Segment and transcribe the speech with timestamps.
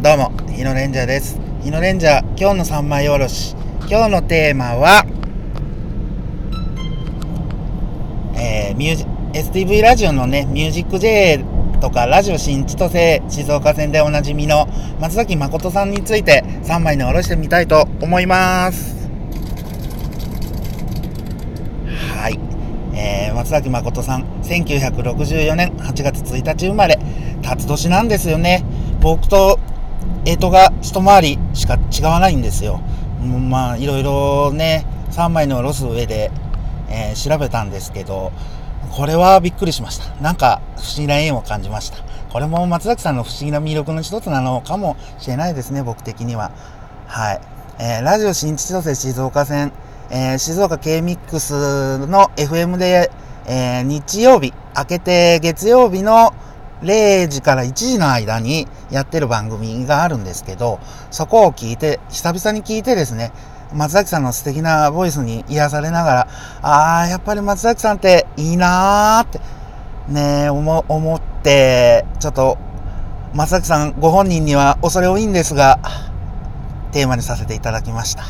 [0.00, 1.40] どうも、日野レンジャーです。
[1.60, 3.56] 日野レンジャー、今日の三枚おろし。
[3.90, 5.04] 今日のテーマは、
[8.36, 9.04] えー、ミュージ
[9.64, 11.44] STV ラジオのね、ミュージック J
[11.80, 14.68] とか、ラジオ新千歳静岡線でおなじみの
[15.00, 19.10] 松崎誠さんについて3枚におろしてみたいと思います。
[22.14, 22.38] はい。
[22.94, 27.00] えー、松崎誠さん、1964年8月1日生まれ、
[27.42, 28.62] 辰年なんですよね。
[29.00, 29.58] 僕と、
[30.24, 32.80] えとが一回りしか違わないんですよ。
[33.20, 36.30] まあ、いろいろね、3枚のおろす上で、
[36.90, 38.32] えー調べたんですけど、
[38.92, 40.14] これはびっくりしました。
[40.22, 41.98] なんか不思議な縁を感じました。
[42.32, 46.50] これも松崎さんの不思議な魅力の一つなのかもしれないですね、僕的には。
[47.06, 47.40] はい。
[47.78, 49.72] えーラジオ新千歳静岡線、
[50.10, 53.10] えー静岡 K-MIX の FM で、
[53.46, 56.32] えー日曜日、明けて月曜日の
[56.82, 60.78] 0時から1時の間にやってる番組があるんですけど、
[61.10, 63.32] そこを聞いて、久々に聞いてですね、
[63.74, 66.28] 松崎さんの素敵なボイスに癒されながら、
[66.62, 69.40] あー、やっぱり松崎さんっていいなーって、
[70.08, 72.58] ねえ、思、思って、ちょっと、
[73.34, 75.78] 松崎さんご本人には恐れ多いんですが、
[76.92, 78.24] テーマにさせていただきました。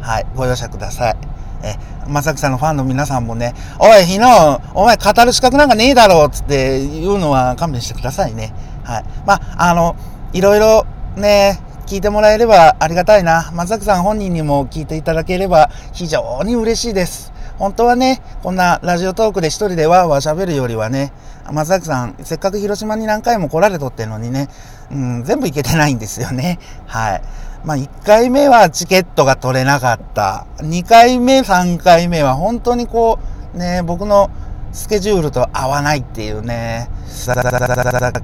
[0.00, 1.35] はい、ご容赦ください。
[1.62, 1.76] え、
[2.08, 8.52] まさきさんのファンの皆さんもね、おい、日野、お前語る資格なんかねえだろうつって言うのは勘弁してくださいね。
[8.84, 9.04] はい。
[9.26, 9.96] まあ、あの、
[10.32, 13.50] いろいろね、聞いてもらえればありがたいな。
[13.54, 17.32] 松崎さん本人にも聞いていただければ非常に嬉しいです。
[17.58, 21.12] 本当はね、こんなラジオトークで一人でわーわー喋るよりはね、
[21.50, 24.48] 松崎さん、せっかく広島に何回も来られとってんのにね、
[24.90, 26.58] うん、全部行けてないんですよね。
[26.86, 27.22] はい。
[27.66, 30.46] まあ、1回目はチケットが取れなかった。
[30.58, 33.18] 2回目、3回目は本当にこ
[33.54, 34.30] う、ね、僕の
[34.70, 37.34] スケジュールと合わないっていうね、さ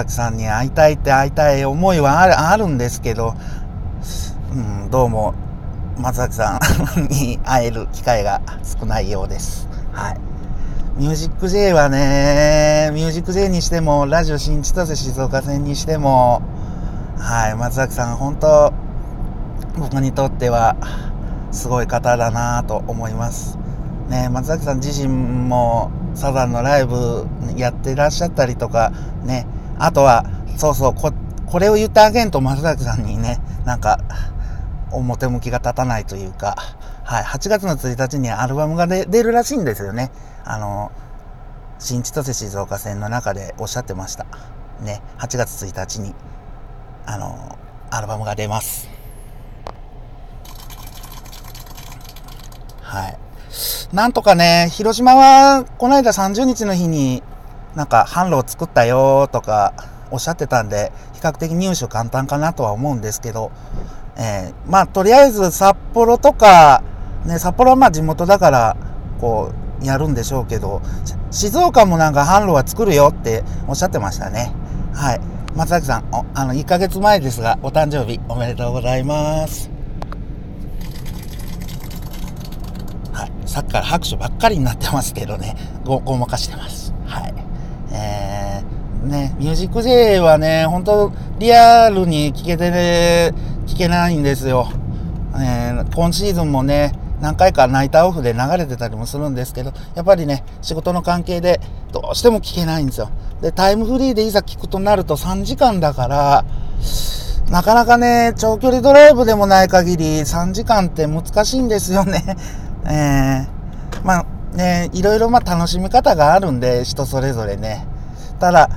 [0.06, 3.34] さんに会いたいって会いたい思いはあるあるんですけど、
[4.52, 5.34] うん、どうも、
[5.98, 6.60] 松崎さ
[6.96, 9.68] んに会える機会が少ないようです。
[9.90, 10.20] はい。
[10.96, 16.42] ミュージック J はね、ミュージック J にしても、ラジオ新千歳静岡線にしても、
[17.18, 18.72] はい、松崎さん本当、
[19.78, 20.76] 僕にとっては
[21.50, 23.58] すごい方だなと思います。
[24.08, 28.92] ね、松崎さん自身もサザンのライブやってらっしゃったりとか、
[29.24, 29.46] ね、
[29.78, 30.24] あとは、
[30.56, 31.12] そうそう、こ
[31.46, 33.98] これを言ってあげんと松崎さんにね、なんか、
[34.90, 36.56] 表向きが立たないというか、
[37.04, 40.10] はい、8月の1日にアルバムが出出るらしいんですよね。
[40.44, 40.92] あの、
[41.78, 44.26] 新千歳静岡線の中でおっしゃってました。
[44.80, 46.14] ね、8月1日に、
[47.06, 47.58] あの、
[47.90, 48.91] アルバムが出ます。
[52.92, 53.18] はい。
[53.94, 57.22] なんとかね、広島は、この間30日の日に、
[57.74, 59.72] なんか、販路を作ったよとか、
[60.10, 63.50] おっしゃってたんで、比較的入手簡単かなとは思うんですけど、
[64.16, 66.82] えーまあ、とりあえず札幌とか、
[67.24, 68.76] ね、札幌はまあ地元だから、
[69.22, 70.82] こう、やるんでしょうけど、
[71.30, 74.52] 静岡もなんか販路は作るよっておっしゃってましたね。
[74.92, 75.20] はい。
[75.56, 76.04] 松崎さん、
[76.34, 79.70] あの、1ヶ月前ですが、お誕生日おめでとうございます。
[83.12, 83.32] はい。
[83.52, 86.94] さっきから拍手ばっかりになってますけどね、ご、ごまかしてます。
[87.04, 87.34] はい。
[87.92, 93.34] えー、ね、ミュージック J はね、本当リアルに聞けてね、
[93.66, 94.68] 聞けないんですよ。
[95.34, 101.60] えー今シーズンもね、何回かナイターオフで流れてたりもするんですけど、やっぱりね、仕事の関係で
[101.92, 103.10] どうしても聞けないんですよ。
[103.42, 106.44] で、タイムフリーでいざ聞くとなると3時間だから、
[107.50, 112.36] なかなかね、長距離ドライブでもない限り3時間って難しいんですよね。
[112.84, 114.26] えー、まあ
[114.56, 117.86] ね、いろいろまあ楽しみ方があるんで、人それぞれね。
[118.38, 118.68] ただ、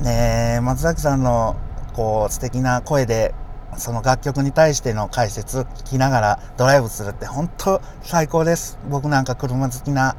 [0.00, 1.56] ね、松崎さんの
[1.94, 3.34] こう素敵な声で、
[3.76, 8.78] その楽曲に対しての解説聞きながらドライブするって本当最高です。
[8.88, 10.16] 僕なんか車好きな、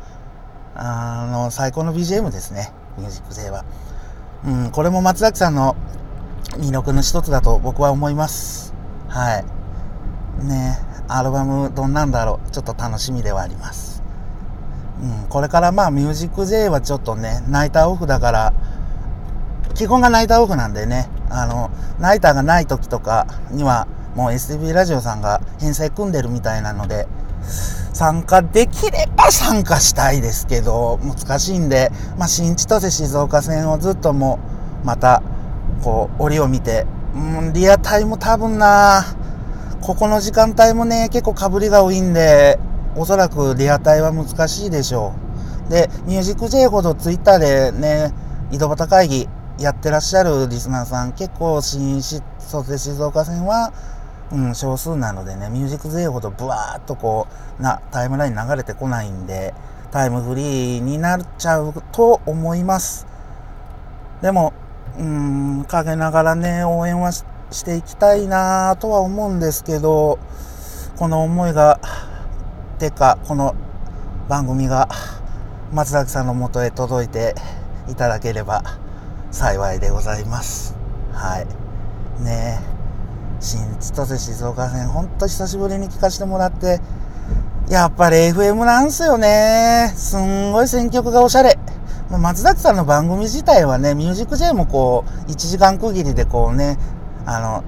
[0.75, 2.71] あの、最高の BGM ですね。
[2.97, 3.65] ミュージック J は。
[4.45, 5.75] うん、これも松崎さんの
[6.57, 8.73] 魅力の一つだと僕は思います。
[9.09, 10.45] はい。
[10.45, 12.51] ねアルバムどんなんだろう。
[12.51, 14.01] ちょっと楽しみではあります。
[15.01, 18.53] うん、これからまあミュージック J はちょっとね、ナイターオフだから、
[19.73, 27.07] 基本がナイターオフなんでね、あの、ナイターがない時とかには、もう STV ラジオさんが編成組んでるみたいなので、
[27.93, 34.39] 参加できれば参加したいですけど、難しいんで、まあ、新千歳静岡線をずっとも
[34.83, 35.23] う、また、
[35.83, 36.85] こう、折を見て、
[37.15, 39.03] うん、リアタイも多分な、
[39.81, 42.59] ここの時間帯もね、結構被りが多いんで、
[42.95, 45.13] おそらくリアタイは難しいでしょ
[45.67, 45.71] う。
[45.71, 48.13] で、ミュージック J ほどツイッターでね、
[48.51, 53.73] 井戸端会議やってらっしゃるリスナーさん、結構新卒で静岡線は、
[54.31, 57.25] うん、少数なのでね、ミュージック勢ほどブワーっとこ
[57.59, 59.55] う、な、タイムライン流れてこないんで、
[59.91, 63.07] タイムフリーになっちゃうと思います。
[64.21, 64.53] でも、
[64.95, 70.19] うーん、陰ながらね、応援はししていきたいなとは思うんですけど、
[70.97, 71.79] この思いが、
[72.79, 73.55] てか、この
[74.29, 74.87] 番組が
[75.73, 77.35] 松崎さんのもとへ届いて
[77.89, 78.63] いただければ
[79.31, 80.75] 幸いでございます。
[81.11, 82.23] はい。
[82.23, 82.71] ねえ。
[83.41, 86.79] 新千歳静岡線、ほんと久しぶりに聞かせてもらって、
[87.69, 89.91] やっぱり FM なんすよね。
[89.95, 91.57] すんごい選曲がおしゃれ。
[92.09, 96.77] 松崎さんの番組自体はね、ミュージック J もこう、1時間区切りでこうね、
[97.25, 97.63] あの、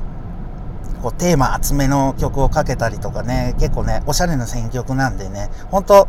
[1.02, 6.08] こうテーマ厚めの曲をかけたりとかね、結構ね、おしゃれな選曲なんでね、ほんと、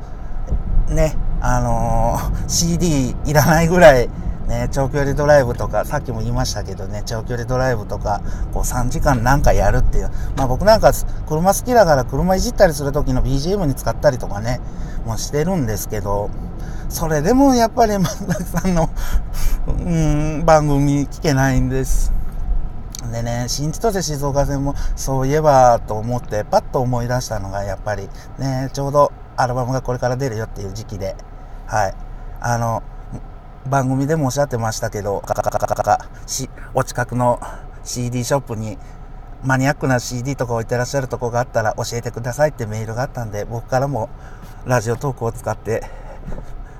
[0.89, 4.09] ね、あのー、 CD いらないぐらい、
[4.49, 8.21] ね、長距離ドライブとか、さっきも言いましたけどね、長距離ドライブとか、
[8.53, 10.11] こう3時間なんかやるっていう。
[10.37, 10.93] まあ僕なんか
[11.27, 14.61] 車好きだから車いじったりする時の BGM に使ったりとかね、
[15.07, 16.31] もうしてるんですけど、
[16.89, 18.91] それでもやっぱり松崎さんの
[19.67, 22.13] うん、番組聞けないんです。
[23.13, 28.09] でね、新千歳静岡線もそういえばと思ってパッと思い出したのがやっぱり
[28.39, 31.17] ね、ちょうどアルバムがこれから出るよっていう時期で、
[31.67, 31.95] はい。
[32.41, 32.83] あの、
[33.69, 37.41] 番組でもおっしゃってましたけど、カカカカカカし、お近くの
[37.83, 38.79] CD ショップに
[39.43, 44.09] マニアックな CD とか置いてらっしゃるとこがあったら教えてくださいってメールがあったんで、僕からも
[44.67, 45.83] ラジオトークを使って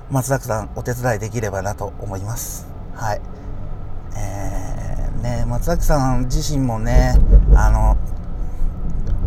[0.09, 2.67] 松崎さんお手伝いできればなと思います。
[2.95, 3.21] はい。
[5.25, 7.15] ね、松崎さん自身もね、
[7.55, 7.97] あの、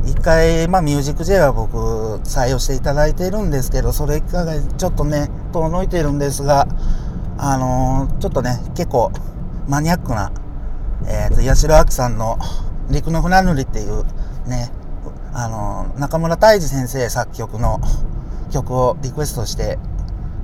[0.06, 1.77] 一回、まあ、ミュージック J は僕、
[2.23, 6.69] 採用していただいているんですけど、それ以下がちょっとね、遠のいているんですが、
[7.37, 9.11] あのー、ちょっとね、結構
[9.67, 10.31] マニアックな、
[11.09, 12.39] えっ、ー、と、八代亜紀さんの
[12.91, 14.05] 陸の船乗りっていう
[14.47, 14.71] ね、
[15.33, 17.81] あのー、中村泰治先生作曲の
[18.53, 19.79] 曲をリクエストして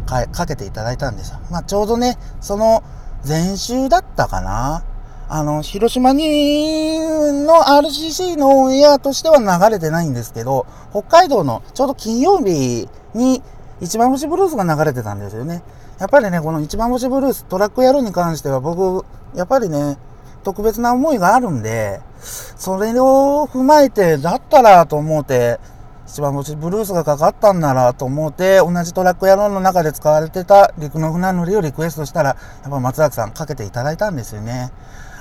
[0.06, 1.38] かかけていただいたんですよ。
[1.52, 2.82] まあ、ちょうどね、その
[3.26, 4.82] 前週だったかな。
[5.28, 6.98] あの、広島に、
[7.46, 13.42] の RCC のオンエアとしては流れてないんですけど、北海道のちょうど金曜日に
[13.80, 15.62] 一番星ブルースが流れてたんですよね。
[15.98, 19.04] やっぱりね、この一番星ブルース、トラックやるに関しては僕、
[19.34, 19.96] やっぱりね、
[20.42, 25.58] 特別な思いがあるんで、それを踏まえて、だったらと思って、
[26.06, 34.70] 一番星ブルースがかかったんならと思って、同じトラック野郎の中で使われてた陸の船乗りをリクエストしたら、やっぱ松崎さんかけていただいたんですよね。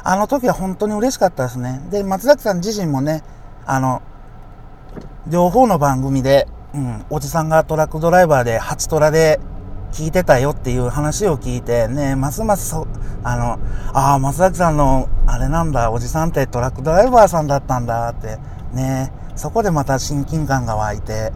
[0.04, 1.82] あの時は本当に嬉しかったですね。
[1.90, 3.24] で、松崎さん自身もね、
[3.66, 4.02] あの、
[5.28, 9.40] 両方の番組で、うん、おじさんがトラックドライバーで、初トラで
[9.94, 12.88] 聞いてたよっていう話を聞いて、ね、ますますそ、
[13.24, 13.60] あの、
[13.94, 18.40] ああ、松崎さんの、あれなんだ、おじさんってトラックドライバーさんだったんだって、
[18.74, 21.32] ね、そこでまた親近感が湧いて、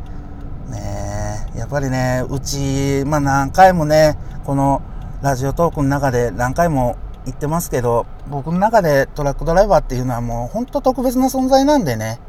[0.71, 4.81] ね、やっぱりね、うち、まあ何回もね、この
[5.21, 12.19] ラジオトークの中で何回も言ってますけど、僕の中でトラックドライバーっていうのはもう本当特別な存在なんでね、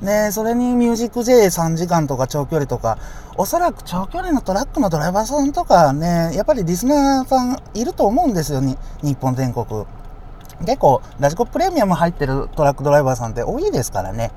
[0.00, 2.98] ねそれにミュージック J3 時間とか長距離とか、
[3.36, 9.86] おそらく長距離のトラックのドライバーさんとかね、やっぱりリスナーさんいると思うんですよ、に日本全国。
[10.60, 14.32] 結構、ラジコプレミアム入ってるトラックドライバーさんって多いですからね。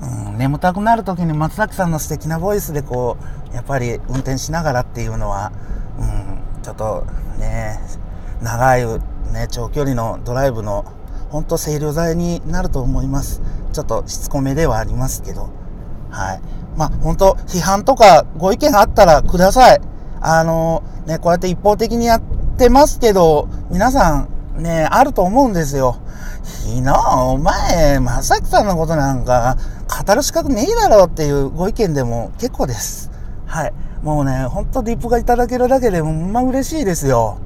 [0.00, 3.16] うん、眠たくなる時に松崎さんの素敵なボイスでこ
[3.52, 5.52] う、やっぱり運転しながらっていうのは、
[5.98, 7.06] うん、ちょっと
[7.38, 7.78] ね、
[8.40, 8.84] 長い
[9.32, 10.84] ね、長距離のドライブの
[11.32, 13.40] 本当清涼剤になると思います。
[13.72, 15.48] ちょっとしつこめではありますけど。
[16.10, 16.40] はい。
[16.76, 19.80] まあ、本当批判とかご意見あったらください。
[20.20, 22.22] あの、ね、こうやって一方的にやっ
[22.58, 24.26] てますけど、皆さ
[24.58, 25.96] んね、あると思うんですよ。
[26.66, 29.56] ひの、お前、まさきさんのことなんか、
[30.06, 33.10] 語る資格ねえだろっていうご意見でも結構です。
[33.46, 33.72] はい。
[34.02, 37.38] もうね、ほんとディップがいただけるだけでも、まあ嬉しいですよ。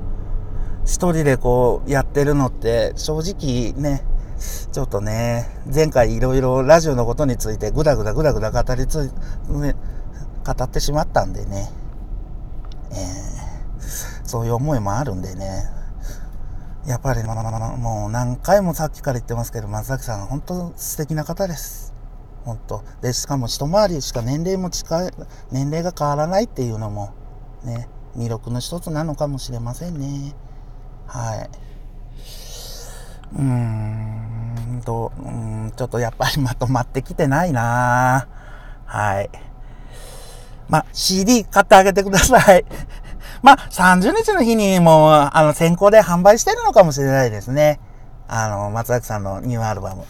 [0.86, 4.02] 一人でこうやってるのって正直ね、
[4.72, 9.12] ちょっとね、前回いろいろラジオのことについてぐだぐだぐだぐだ語りつ、
[9.48, 9.74] ね、
[10.46, 11.68] 語ってしまったんでね、
[12.92, 15.64] えー、そういう思いもあるんでね、
[16.86, 21.92] やっぱり、まあ、もう何回もさっきから言ってますけど、松崎さん本当素敵な方です。
[22.44, 22.84] 本当。
[23.02, 25.10] で、しかも一回りしか年齢も近い、
[25.50, 27.12] 年齢が変わらないっていうのも
[27.64, 30.36] ね、魅力の一つなのかもしれませんね。
[31.06, 31.50] はい。
[33.34, 38.28] うーんと、うん、ちょっとやっぱりまとまってきてないな
[38.86, 39.30] はい。
[40.68, 42.64] まあ、CD 買ってあげてください。
[43.42, 47.80] まあ、30日の日にも、あの、先行で販売してるのかもしれないですね。
[48.28, 50.04] あの、松崎さんのニューアルバム。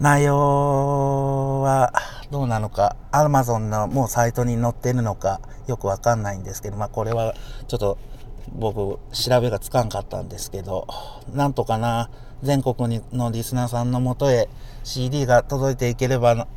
[0.00, 1.92] 内容は
[2.30, 7.34] どうなのか、アマゾンのもうサイトに載ってるのかよくわかんないんですけど、まあこれは
[7.68, 7.98] ちょっと
[8.50, 10.86] 僕調べがつかんかったんですけど、
[11.32, 12.10] なんとかな、
[12.42, 14.48] 全国にのリスナーさんのもとへ
[14.82, 16.48] CD が届いていければ、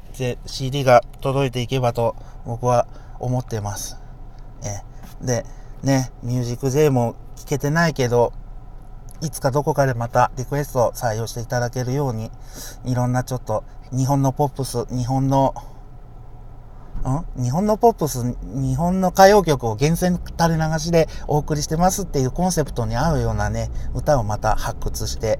[0.46, 2.16] CD が届いていけばと
[2.46, 2.88] 僕は
[3.20, 3.98] 思ってます。
[4.64, 5.46] えで、
[5.84, 8.34] ね、ミュージック J も聞けてないけど、
[9.22, 12.32] いつかどこかでまたリクエストを採用していただけるように、
[12.86, 15.54] いろんなちょっと日本のポップス、日本の、
[17.10, 17.44] ん？
[17.44, 25.40] 日本のポップス、日本の歌謡曲を厳選垂れ流しでお送りしてますっていうコンセプトに合うようなね、歌をまた発掘して、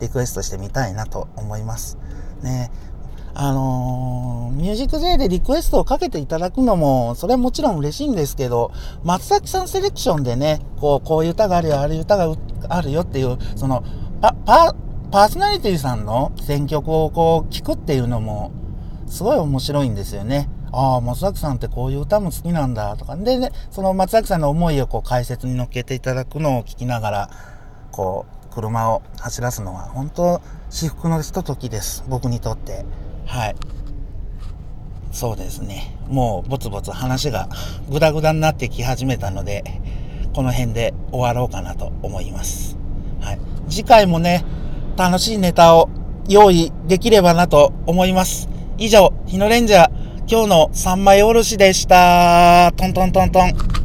[0.00, 1.98] リクエストしてみたいなと思います。
[2.42, 2.70] ね
[3.38, 8.72] あのー、ミュージック J でリクエストをかけていただくのも、それはもちろん嬉しいんですけど、
[9.04, 12.34] 松崎さんセレクションでね、こう、こういう歌があるよ、ああいう歌が
[12.70, 13.84] あるよっていう、その、
[14.22, 14.74] パ、パ、
[15.10, 18.52] パーソナリティさんの選曲をこう、聞くっていうのも、
[19.06, 20.48] すごい面白いんですよね。
[20.72, 23.16] ああ、松崎さんってこういう歌も好きなんだとか。
[23.16, 27.30] で、ね、その松崎さんの思いをこう解説に乗っけていただくのを聞きながら、
[27.92, 32.04] こう、車を走らすのは本当至福のひとときです。
[32.08, 32.86] 僕にとって。
[33.26, 33.56] はい。
[35.12, 35.94] そうですね。
[36.08, 37.48] もうぼつぼつ話が
[37.90, 39.62] グダグダになってき始めたので、
[40.34, 42.76] この辺で終わろうかなと思います。
[43.20, 43.38] はい。
[43.68, 44.44] 次回もね、
[44.96, 45.90] 楽しいネタを
[46.28, 48.48] 用意できればなと思います。
[48.78, 49.90] 以上、日野レンジャー、
[50.28, 52.72] 今日の三枚おろしでした。
[52.76, 53.75] トントントントン。